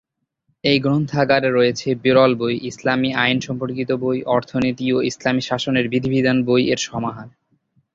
[0.63, 6.79] এই গ্রন্থাগারে রয়েছে বিরল বই, ইসলামী আইন সম্পর্কিত বই, অর্থনীতি ও ইসলামী শাসনের বিবিধ বই-এর
[6.79, 7.29] সমাহার।